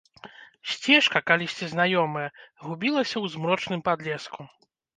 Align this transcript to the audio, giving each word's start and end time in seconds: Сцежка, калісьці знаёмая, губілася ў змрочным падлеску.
Сцежка, 0.71 1.21
калісьці 1.29 1.69
знаёмая, 1.75 2.25
губілася 2.65 3.13
ў 3.23 3.37
змрочным 3.37 3.81
падлеску. 3.91 4.51